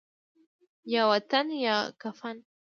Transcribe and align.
یا 0.93 1.03
وطن 1.11 1.45
یا 1.65 1.77
کفن 2.01 2.35